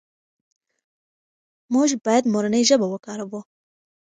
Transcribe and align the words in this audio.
موږ 1.73 1.89
باید 2.05 2.23
مورنۍ 2.33 2.61
ژبه 2.69 2.87
وکاروو. 2.89 3.39